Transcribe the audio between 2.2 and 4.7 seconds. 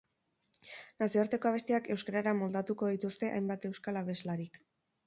moldatuko dituzte hainbat euskal abeslarik.